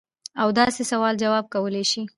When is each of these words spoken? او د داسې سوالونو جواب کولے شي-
او 0.41 0.47
د 0.51 0.53
داسې 0.59 0.81
سوالونو 0.91 1.21
جواب 1.23 1.45
کولے 1.53 1.83
شي- 1.91 2.01